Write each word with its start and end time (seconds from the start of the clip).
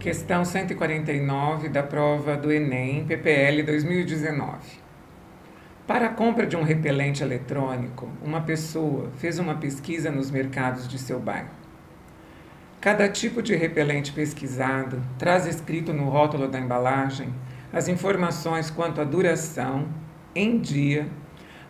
Questão 0.00 0.44
149 0.44 1.68
da 1.68 1.82
prova 1.82 2.36
do 2.36 2.52
Enem 2.52 3.04
PPL 3.04 3.64
2019. 3.64 4.56
Para 5.88 6.06
a 6.06 6.08
compra 6.10 6.46
de 6.46 6.56
um 6.56 6.62
repelente 6.62 7.20
eletrônico, 7.20 8.08
uma 8.22 8.40
pessoa 8.42 9.10
fez 9.16 9.40
uma 9.40 9.56
pesquisa 9.56 10.08
nos 10.08 10.30
mercados 10.30 10.86
de 10.86 11.00
seu 11.00 11.18
bairro. 11.18 11.50
Cada 12.80 13.08
tipo 13.08 13.42
de 13.42 13.56
repelente 13.56 14.12
pesquisado 14.12 15.02
traz 15.18 15.46
escrito 15.48 15.92
no 15.92 16.08
rótulo 16.08 16.46
da 16.46 16.60
embalagem 16.60 17.34
as 17.72 17.88
informações 17.88 18.70
quanto 18.70 19.00
à 19.00 19.04
duração, 19.04 19.88
em 20.32 20.60
dia, 20.60 21.08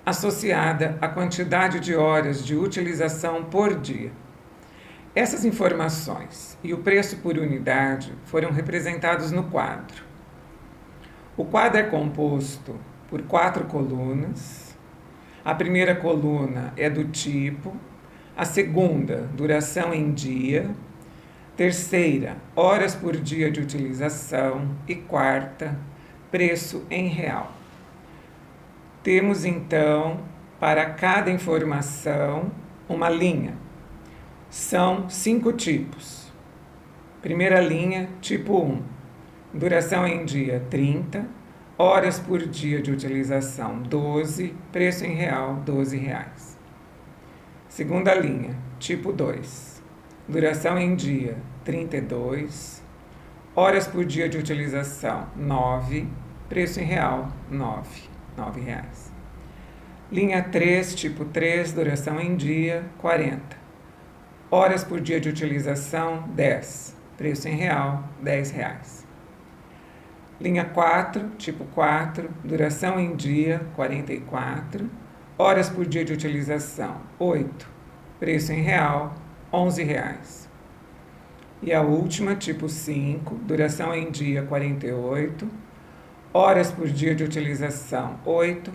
associada 0.05 0.99
à 1.01 1.09
quantidade 1.09 1.81
de 1.81 1.97
horas 1.97 2.45
de 2.45 2.55
utilização 2.55 3.45
por 3.45 3.75
dia. 3.81 4.13
Essas 5.19 5.45
informações 5.45 6.57
e 6.63 6.73
o 6.73 6.79
preço 6.79 7.17
por 7.17 7.37
unidade 7.37 8.15
foram 8.27 8.53
representados 8.53 9.33
no 9.33 9.43
quadro. 9.43 10.05
O 11.37 11.45
quadro 11.45 11.81
é 11.81 11.83
composto 11.83 12.77
por 13.11 13.23
quatro 13.23 13.65
colunas. 13.65 14.79
A 15.45 15.53
primeira 15.57 15.97
coluna 15.97 16.73
é 16.77 16.89
do 16.89 17.03
tipo, 17.03 17.75
a 18.37 18.45
segunda, 18.45 19.29
duração 19.35 19.93
em 19.93 20.13
dia, 20.13 20.71
terceira, 21.57 22.37
horas 22.55 22.95
por 22.95 23.17
dia 23.17 23.51
de 23.51 23.59
utilização 23.59 24.71
e 24.87 24.95
quarta, 24.95 25.77
preço 26.31 26.87
em 26.89 27.09
real. 27.09 27.51
Temos 29.03 29.45
então, 29.45 30.21
para 30.61 30.91
cada 30.91 31.29
informação, 31.29 32.53
uma 32.89 33.11
linha 33.11 33.67
são 34.51 35.11
cinco 35.11 35.53
tipos. 35.53 36.33
Primeira 37.21 37.61
linha, 37.61 38.09
tipo 38.21 38.63
1. 38.63 38.83
Duração 39.53 40.07
em 40.07 40.25
dia 40.25 40.65
30, 40.71 41.27
horas 41.77 42.19
por 42.19 42.39
dia 42.47 42.81
de 42.81 42.91
utilização 42.91 43.83
12, 43.83 44.55
preço 44.73 45.05
em 45.05 45.15
real 45.15 45.57
12 45.57 45.99
reais. 45.99 46.59
Segunda 47.69 48.15
linha, 48.15 48.57
tipo 48.79 49.13
2. 49.13 49.83
Duração 50.27 50.79
em 50.79 50.95
dia 50.97 51.37
32, 51.65 52.83
horas 53.55 53.87
por 53.87 54.05
dia 54.05 54.29
de 54.29 54.39
utilização 54.39 55.29
9, 55.37 56.09
preço 56.49 56.81
em 56.81 56.85
real 56.85 57.31
9, 57.51 57.89
9 58.37 58.61
reais. 58.61 59.13
Linha 60.11 60.43
3, 60.43 60.95
tipo 60.95 61.27
3, 61.27 61.73
duração 61.73 62.19
em 62.19 62.35
dia 62.35 62.87
40 62.99 63.68
Horas 64.51 64.83
por 64.83 64.99
dia 64.99 65.21
de 65.21 65.29
utilização, 65.29 66.25
10. 66.29 66.97
Preço 67.19 67.47
em 67.49 67.55
real, 67.55 68.03
10 68.23 68.51
reais. 68.53 69.07
Linha 70.41 70.65
4, 70.65 71.33
tipo 71.37 71.67
4, 71.67 72.31
duração 72.43 72.99
em 72.99 73.15
dia, 73.15 73.67
44. 73.77 74.89
Horas 75.37 75.69
por 75.69 75.85
dia 75.85 76.03
de 76.03 76.15
utilização, 76.15 76.97
8. 77.19 77.69
Preço 78.19 78.51
em 78.55 78.63
real, 78.63 79.15
11 79.53 79.83
reais. 79.83 80.49
E 81.61 81.71
a 81.71 81.83
última, 81.83 82.35
tipo 82.35 82.71
5, 82.71 83.35
duração 83.35 83.95
em 83.95 84.11
dia, 84.11 84.45
48. 84.45 85.47
Horas 86.33 86.73
por 86.73 86.89
dia 86.89 87.15
de 87.15 87.23
utilização, 87.23 88.19
8. 88.25 88.73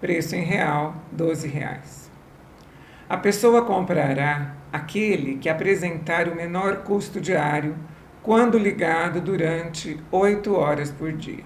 Preço 0.00 0.36
em 0.36 0.44
real, 0.44 0.94
12 1.10 1.48
reais. 1.48 2.08
A 3.08 3.16
pessoa 3.16 3.64
comprará 3.64 4.57
aquele 4.72 5.38
que 5.38 5.48
apresentar 5.48 6.28
o 6.28 6.34
menor 6.34 6.78
custo 6.78 7.20
diário 7.20 7.76
quando 8.22 8.58
ligado 8.58 9.20
durante 9.20 9.98
8 10.10 10.54
horas 10.54 10.90
por 10.90 11.12
dia. 11.12 11.44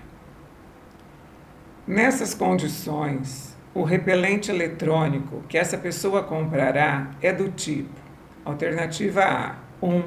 Nessas 1.86 2.34
condições, 2.34 3.56
o 3.74 3.82
repelente 3.82 4.50
eletrônico 4.50 5.42
que 5.48 5.58
essa 5.58 5.78
pessoa 5.78 6.22
comprará 6.22 7.10
é 7.20 7.32
do 7.32 7.50
tipo 7.50 8.02
alternativa 8.44 9.22
A, 9.24 9.56
1, 9.80 10.02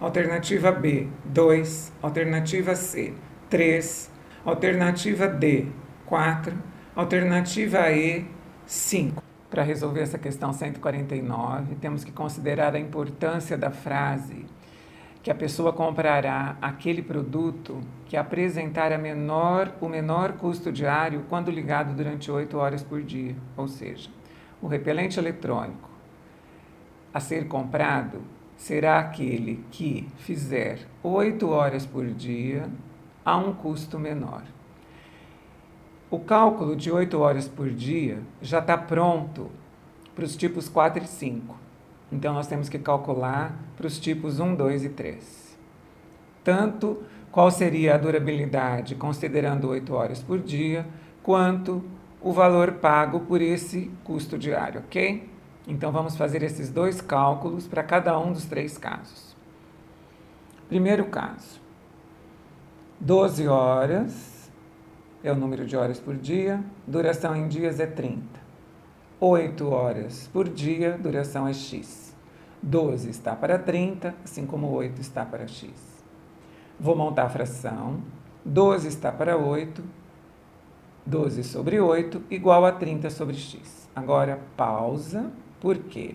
alternativa 0.00 0.70
B, 0.70 1.08
2, 1.24 1.92
alternativa 2.02 2.74
C, 2.74 3.14
3, 3.48 4.10
alternativa 4.44 5.26
D, 5.26 5.66
4, 6.06 6.54
alternativa 6.94 7.90
E, 7.90 8.24
5. 8.66 9.29
Para 9.50 9.64
resolver 9.64 10.02
essa 10.02 10.16
questão 10.16 10.52
149, 10.52 11.74
temos 11.74 12.04
que 12.04 12.12
considerar 12.12 12.76
a 12.76 12.78
importância 12.78 13.58
da 13.58 13.72
frase 13.72 14.46
que 15.24 15.30
a 15.30 15.34
pessoa 15.34 15.72
comprará 15.72 16.56
aquele 16.62 17.02
produto 17.02 17.80
que 18.06 18.16
apresentar 18.16 18.92
a 18.92 18.96
menor, 18.96 19.74
o 19.80 19.88
menor 19.88 20.34
custo 20.34 20.70
diário 20.70 21.24
quando 21.28 21.50
ligado 21.50 21.94
durante 21.94 22.30
8 22.30 22.56
horas 22.56 22.82
por 22.84 23.02
dia, 23.02 23.34
ou 23.56 23.66
seja, 23.66 24.08
o 24.62 24.68
repelente 24.68 25.18
eletrônico 25.18 25.90
a 27.12 27.18
ser 27.18 27.48
comprado 27.48 28.22
será 28.56 29.00
aquele 29.00 29.64
que 29.72 30.08
fizer 30.18 30.78
8 31.02 31.48
horas 31.48 31.84
por 31.84 32.06
dia 32.06 32.68
a 33.24 33.36
um 33.36 33.52
custo 33.52 33.98
menor. 33.98 34.42
O 36.10 36.18
cálculo 36.18 36.74
de 36.74 36.90
8 36.90 37.16
horas 37.20 37.46
por 37.46 37.70
dia 37.70 38.18
já 38.42 38.58
está 38.58 38.76
pronto 38.76 39.48
para 40.12 40.24
os 40.24 40.34
tipos 40.34 40.68
4 40.68 41.04
e 41.04 41.06
5. 41.06 41.56
Então, 42.10 42.34
nós 42.34 42.48
temos 42.48 42.68
que 42.68 42.80
calcular 42.80 43.56
para 43.76 43.86
os 43.86 44.00
tipos 44.00 44.40
1, 44.40 44.56
2 44.56 44.86
e 44.86 44.88
3. 44.88 45.56
Tanto 46.42 47.00
qual 47.30 47.48
seria 47.48 47.94
a 47.94 47.98
durabilidade 47.98 48.96
considerando 48.96 49.68
8 49.68 49.94
horas 49.94 50.20
por 50.20 50.40
dia, 50.40 50.84
quanto 51.22 51.84
o 52.20 52.32
valor 52.32 52.72
pago 52.72 53.20
por 53.20 53.40
esse 53.40 53.88
custo 54.02 54.36
diário, 54.36 54.80
ok? 54.80 55.30
Então, 55.68 55.92
vamos 55.92 56.16
fazer 56.16 56.42
esses 56.42 56.72
dois 56.72 57.00
cálculos 57.00 57.68
para 57.68 57.84
cada 57.84 58.18
um 58.18 58.32
dos 58.32 58.46
três 58.46 58.76
casos. 58.76 59.36
Primeiro 60.68 61.04
caso: 61.04 61.60
12 62.98 63.46
horas 63.46 64.39
é 65.22 65.30
o 65.30 65.36
número 65.36 65.66
de 65.66 65.76
horas 65.76 65.98
por 65.98 66.16
dia, 66.16 66.62
duração 66.86 67.36
em 67.36 67.48
dias 67.48 67.78
é 67.78 67.86
30. 67.86 68.22
8 69.20 69.68
horas 69.68 70.30
por 70.32 70.48
dia, 70.48 70.98
duração 70.98 71.46
é 71.46 71.52
x. 71.52 72.16
12 72.62 73.10
está 73.10 73.36
para 73.36 73.58
30, 73.58 74.14
assim 74.24 74.46
como 74.46 74.70
8 74.70 75.00
está 75.00 75.24
para 75.24 75.46
x. 75.46 75.70
Vou 76.78 76.96
montar 76.96 77.24
a 77.24 77.28
fração. 77.28 78.00
12 78.44 78.88
está 78.88 79.12
para 79.12 79.36
8, 79.36 79.84
12 81.04 81.44
sobre 81.44 81.78
8 81.78 82.22
igual 82.30 82.64
a 82.64 82.72
30 82.72 83.10
sobre 83.10 83.36
x. 83.36 83.88
Agora, 83.94 84.40
pausa, 84.56 85.30
porque 85.60 86.14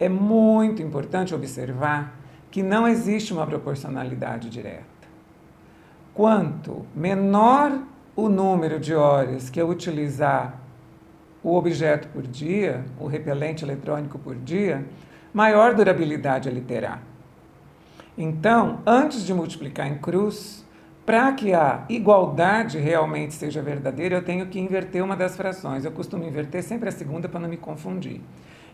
é 0.00 0.08
muito 0.08 0.80
importante 0.82 1.34
observar 1.34 2.18
que 2.50 2.62
não 2.62 2.88
existe 2.88 3.32
uma 3.32 3.46
proporcionalidade 3.46 4.48
direta. 4.48 4.84
Quanto 6.14 6.86
menor 6.94 7.82
o 8.14 8.28
número 8.28 8.78
de 8.78 8.94
horas 8.94 9.48
que 9.48 9.60
eu 9.60 9.68
utilizar 9.68 10.60
o 11.42 11.56
objeto 11.56 12.08
por 12.08 12.22
dia, 12.22 12.84
o 13.00 13.06
repelente 13.06 13.64
eletrônico 13.64 14.18
por 14.18 14.36
dia, 14.36 14.84
maior 15.32 15.74
durabilidade 15.74 16.48
ele 16.48 16.60
terá. 16.60 17.00
Então, 18.16 18.80
antes 18.86 19.24
de 19.24 19.32
multiplicar 19.32 19.88
em 19.88 19.96
cruz, 19.96 20.64
para 21.04 21.32
que 21.32 21.52
a 21.52 21.84
igualdade 21.88 22.78
realmente 22.78 23.34
seja 23.34 23.62
verdadeira, 23.62 24.16
eu 24.16 24.22
tenho 24.22 24.46
que 24.46 24.60
inverter 24.60 25.02
uma 25.02 25.16
das 25.16 25.36
frações. 25.36 25.84
Eu 25.84 25.90
costumo 25.90 26.24
inverter 26.24 26.62
sempre 26.62 26.88
a 26.88 26.92
segunda 26.92 27.28
para 27.28 27.40
não 27.40 27.48
me 27.48 27.56
confundir. 27.56 28.20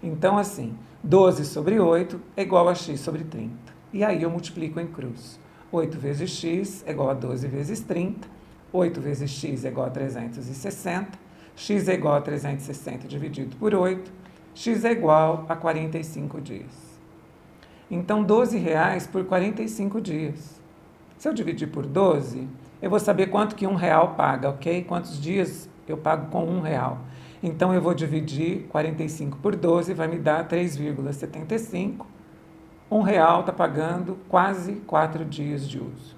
Então, 0.02 0.36
assim, 0.36 0.76
12 1.02 1.44
sobre 1.44 1.80
8 1.80 2.20
é 2.36 2.42
igual 2.42 2.68
a 2.68 2.74
x 2.74 3.00
sobre 3.00 3.24
30. 3.24 3.54
E 3.92 4.04
aí 4.04 4.22
eu 4.22 4.30
multiplico 4.30 4.78
em 4.78 4.86
cruz. 4.86 5.40
8 5.72 5.98
vezes 5.98 6.30
x 6.30 6.84
é 6.86 6.90
igual 6.90 7.10
a 7.10 7.14
12 7.14 7.46
vezes 7.48 7.80
30. 7.80 8.37
8 8.72 9.00
vezes 9.00 9.30
x 9.30 9.64
é 9.64 9.68
igual 9.68 9.86
a 9.86 9.90
360, 9.90 11.18
x 11.56 11.88
é 11.88 11.94
igual 11.94 12.16
a 12.16 12.20
360 12.20 13.08
dividido 13.08 13.56
por 13.56 13.74
8, 13.74 14.12
x 14.54 14.84
é 14.84 14.92
igual 14.92 15.46
a 15.48 15.56
45 15.56 16.40
dias. 16.40 16.88
Então, 17.90 18.22
12 18.22 18.58
reais 18.58 19.06
por 19.06 19.24
45 19.24 20.00
dias. 20.00 20.60
Se 21.16 21.28
eu 21.28 21.32
dividir 21.32 21.68
por 21.68 21.86
12, 21.86 22.46
eu 22.82 22.90
vou 22.90 23.00
saber 23.00 23.28
quanto 23.28 23.56
que 23.56 23.66
um 23.66 23.74
real 23.74 24.14
paga, 24.14 24.50
ok? 24.50 24.84
Quantos 24.84 25.20
dias 25.20 25.68
eu 25.86 25.96
pago 25.96 26.30
com 26.30 26.44
um 26.44 26.60
real. 26.60 26.98
Então, 27.42 27.72
eu 27.72 27.80
vou 27.80 27.94
dividir 27.94 28.66
45 28.68 29.38
por 29.38 29.56
12, 29.56 29.94
vai 29.94 30.06
me 30.06 30.18
dar 30.18 30.46
3,75. 30.46 32.04
Um 32.90 33.00
real 33.00 33.40
está 33.40 33.52
pagando 33.52 34.18
quase 34.28 34.74
4 34.86 35.24
dias 35.24 35.66
de 35.66 35.78
uso. 35.78 36.16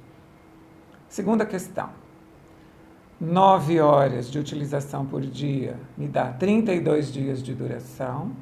Segunda 1.08 1.47
questão. 1.47 1.91
9 3.20 3.78
horas 3.81 4.31
de 4.31 4.38
utilização 4.38 5.05
por 5.05 5.20
dia 5.20 5.76
me 5.94 6.08
dá 6.08 6.32
32 6.32 7.12
dias 7.12 7.43
de 7.43 7.52
duração 7.52 8.32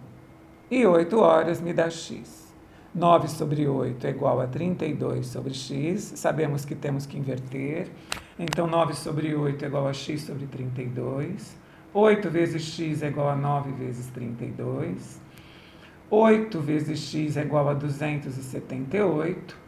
e 0.71 0.87
8 0.87 1.19
horas 1.19 1.61
me 1.61 1.73
dá 1.73 1.91
X. 1.91 2.47
9 2.95 3.27
sobre 3.27 3.67
8 3.67 4.07
é 4.07 4.11
igual 4.11 4.41
a 4.41 4.47
32 4.47 5.27
sobre 5.27 5.53
x. 5.53 6.13
Sabemos 6.15 6.65
que 6.65 6.77
temos 6.77 7.07
que 7.07 7.19
inverter. 7.19 7.89
Então, 8.39 8.69
9 8.69 8.95
sobre 8.95 9.35
8 9.35 9.65
é 9.65 9.69
igual 9.69 9.89
a 9.89 9.93
x 9.93 10.23
sobre 10.23 10.47
32. 10.47 11.57
8 11.93 12.31
vezes 12.31 12.63
x 12.63 13.03
é 13.03 13.09
igual 13.09 13.31
a 13.31 13.37
9 13.37 13.73
vezes 13.73 14.07
32. 14.11 15.21
8 16.09 16.61
vezes 16.61 17.01
x 17.01 17.37
é 17.37 17.43
igual 17.43 17.69
a 17.69 17.75
278. 17.75 19.68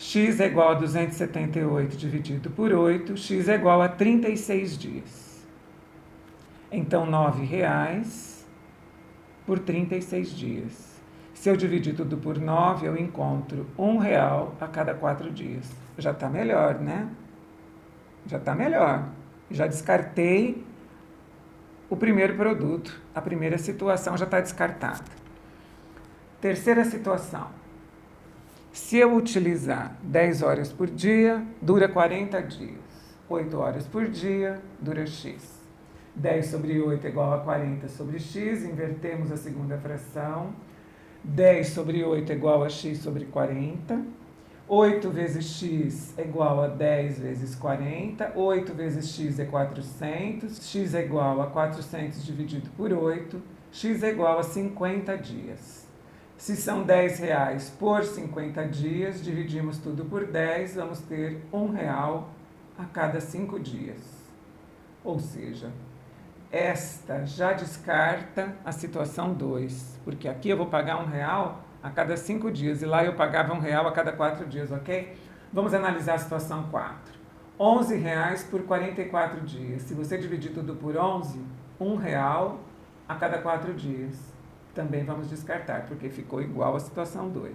X 0.00 0.40
é 0.40 0.46
igual 0.46 0.70
a 0.70 0.74
278 0.74 1.94
dividido 1.94 2.48
por 2.48 2.72
8. 2.72 3.18
x 3.18 3.48
é 3.48 3.54
igual 3.54 3.82
a 3.82 3.88
36 3.88 4.78
dias. 4.78 5.46
Então, 6.72 7.04
R$ 7.04 7.44
reais 7.44 8.46
por 9.44 9.58
36 9.58 10.34
dias. 10.34 11.02
Se 11.34 11.50
eu 11.50 11.56
dividir 11.56 11.94
tudo 11.94 12.16
por 12.16 12.38
9, 12.38 12.86
eu 12.86 12.96
encontro 12.96 13.66
um 13.76 13.98
real 13.98 14.54
a 14.58 14.66
cada 14.66 14.94
quatro 14.94 15.30
dias. 15.30 15.70
Já 15.98 16.12
está 16.12 16.30
melhor, 16.30 16.80
né? 16.80 17.06
Já 18.24 18.38
está 18.38 18.54
melhor. 18.54 19.06
Já 19.50 19.66
descartei 19.66 20.64
o 21.90 21.96
primeiro 21.96 22.36
produto. 22.36 22.98
A 23.14 23.20
primeira 23.20 23.58
situação 23.58 24.16
já 24.16 24.24
está 24.24 24.40
descartada. 24.40 25.04
Terceira 26.40 26.86
situação. 26.86 27.59
Se 28.72 28.98
eu 28.98 29.14
utilizar 29.14 29.98
10 30.02 30.42
horas 30.42 30.72
por 30.72 30.86
dia, 30.88 31.44
dura 31.60 31.88
40 31.88 32.40
dias. 32.42 32.78
8 33.28 33.56
horas 33.56 33.86
por 33.86 34.08
dia, 34.08 34.60
dura 34.80 35.06
X. 35.06 35.60
10 36.14 36.46
sobre 36.46 36.80
8 36.80 37.06
é 37.06 37.10
igual 37.10 37.32
a 37.32 37.38
40 37.38 37.88
sobre 37.88 38.18
X. 38.18 38.64
Invertemos 38.64 39.30
a 39.30 39.36
segunda 39.36 39.76
fração 39.78 40.54
10 41.22 41.68
sobre 41.68 42.02
8 42.02 42.32
é 42.32 42.34
igual 42.34 42.64
a 42.64 42.68
x 42.68 42.98
sobre 42.98 43.26
40. 43.26 44.02
8 44.66 45.10
vezes 45.10 45.60
x 45.60 46.14
é 46.16 46.22
igual 46.22 46.62
a 46.62 46.68
10 46.68 47.18
vezes 47.18 47.54
40. 47.54 48.32
8 48.34 48.74
vezes 48.74 49.14
x 49.14 49.38
é 49.38 49.44
400. 49.44 50.66
x 50.66 50.94
é 50.94 51.04
igual 51.04 51.42
a 51.42 51.46
400 51.48 52.24
dividido 52.24 52.70
por 52.70 52.92
8. 52.92 53.40
x 53.70 54.02
é 54.02 54.10
igual 54.10 54.38
a 54.38 54.42
50 54.42 55.16
dias. 55.18 55.89
Se 56.40 56.56
são 56.56 56.84
10 56.84 57.18
reais 57.18 57.68
por 57.78 58.02
50 58.02 58.66
dias, 58.68 59.22
dividimos 59.22 59.76
tudo 59.76 60.06
por 60.06 60.24
10, 60.24 60.76
vamos 60.76 60.98
ter 61.02 61.38
um 61.52 61.70
real 61.70 62.30
a 62.78 62.86
cada 62.86 63.20
5 63.20 63.60
dias. 63.60 63.98
Ou 65.04 65.20
seja, 65.20 65.70
esta 66.50 67.26
já 67.26 67.52
descarta 67.52 68.56
a 68.64 68.72
situação 68.72 69.34
2, 69.34 70.00
porque 70.02 70.26
aqui 70.26 70.48
eu 70.48 70.56
vou 70.56 70.64
pagar 70.64 70.98
um 71.02 71.04
real 71.04 71.60
a 71.82 71.90
cada 71.90 72.16
cinco 72.16 72.50
dias 72.50 72.80
e 72.80 72.86
lá 72.86 73.04
eu 73.04 73.12
pagava 73.14 73.52
um 73.52 73.60
real 73.60 73.86
a 73.86 73.92
cada 73.92 74.10
quatro 74.10 74.46
dias, 74.46 74.72
ok? 74.72 75.14
Vamos 75.52 75.74
analisar 75.74 76.14
a 76.14 76.18
situação 76.18 76.68
4. 76.70 77.20
11 77.58 77.96
reais 77.96 78.42
por 78.44 78.62
44 78.62 79.42
dias. 79.42 79.82
Se 79.82 79.92
você 79.92 80.16
dividir 80.16 80.54
tudo 80.54 80.74
por 80.74 80.96
11, 80.96 81.38
um 81.78 81.96
real 81.96 82.60
a 83.06 83.14
cada 83.14 83.36
quatro 83.42 83.74
dias. 83.74 84.29
Também 84.74 85.04
vamos 85.04 85.28
descartar, 85.28 85.86
porque 85.86 86.08
ficou 86.08 86.40
igual 86.40 86.76
à 86.76 86.80
situação 86.80 87.28
2. 87.28 87.54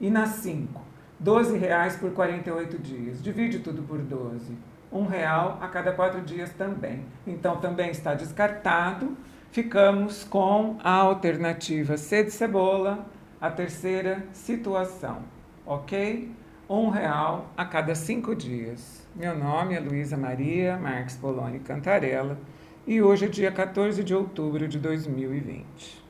E 0.00 0.10
na 0.10 0.26
5, 0.26 0.80
12 1.18 1.56
reais 1.56 1.96
por 1.96 2.10
48 2.12 2.78
dias. 2.78 3.22
Divide 3.22 3.60
tudo 3.60 3.82
por 3.82 3.98
12 3.98 4.56
um 4.92 5.06
real 5.06 5.58
a 5.60 5.68
cada 5.68 5.92
quatro 5.92 6.20
dias 6.20 6.52
também. 6.52 7.04
Então 7.26 7.56
também 7.56 7.90
está 7.90 8.14
descartado. 8.14 9.16
Ficamos 9.50 10.24
com 10.24 10.76
a 10.84 10.92
alternativa 10.92 11.96
C 11.96 12.24
de 12.24 12.30
cebola, 12.30 13.06
a 13.40 13.50
terceira 13.50 14.24
situação, 14.32 15.22
ok? 15.66 16.30
Um 16.68 16.88
real 16.88 17.50
a 17.56 17.64
cada 17.64 17.94
cinco 17.94 18.34
dias. 18.34 19.06
Meu 19.14 19.36
nome 19.36 19.74
é 19.74 19.80
Luísa 19.80 20.16
Maria 20.16 20.78
Marques 20.78 21.16
Poloni 21.16 21.58
Cantarella 21.58 22.38
e 22.86 23.00
hoje 23.00 23.26
é 23.26 23.28
dia 23.28 23.52
14 23.52 24.02
de 24.02 24.14
outubro 24.14 24.66
de 24.66 24.78
2020. 24.78 26.01